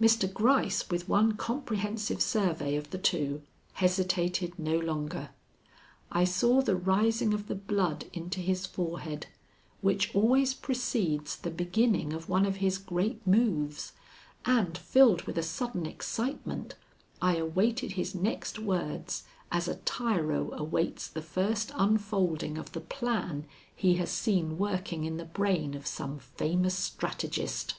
[0.00, 0.26] Mr.
[0.34, 3.40] Gryce, with one comprehensive survey of the two,
[3.74, 5.30] hesitated no longer.
[6.10, 9.28] I saw the rising of the blood into his forehead,
[9.80, 13.92] which always precedes the beginning of one of his great moves,
[14.44, 16.74] and, filled with a sudden excitement,
[17.22, 23.46] I awaited his next words as a tyro awaits the first unfolding of the plan
[23.72, 27.74] he has seen working in the brain of some famous strategist.